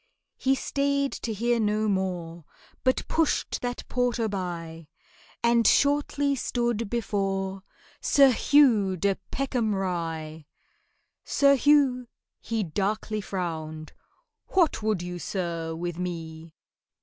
He 0.39 0.55
stayed 0.55 1.11
to 1.11 1.31
hear 1.31 1.59
no 1.59 1.87
more, 1.87 2.43
But 2.83 3.07
pushed 3.07 3.61
that 3.61 3.87
porter 3.87 4.27
by, 4.27 4.87
And 5.43 5.67
shortly 5.67 6.35
stood 6.35 6.89
before 6.89 7.61
SIR 8.01 8.31
HUGH 8.31 8.95
DE 8.97 9.17
PECKHAM 9.29 9.75
RYE. 9.75 10.47
SIR 11.23 11.55
HUGH 11.55 12.07
he 12.39 12.63
darkly 12.63 13.21
frowned, 13.21 13.93
"What 14.47 14.81
would 14.81 15.03
you, 15.03 15.19
sir, 15.19 15.75
with 15.75 15.99
me?" 15.99 16.55